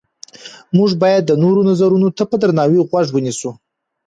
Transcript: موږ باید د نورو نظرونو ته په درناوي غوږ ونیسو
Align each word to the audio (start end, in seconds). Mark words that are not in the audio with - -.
موږ 0.77 0.91
باید 1.03 1.23
د 1.25 1.31
نورو 1.43 1.61
نظرونو 1.69 2.07
ته 2.17 2.23
په 2.29 2.35
درناوي 2.41 2.79
غوږ 2.89 3.07
ونیسو 3.13 3.49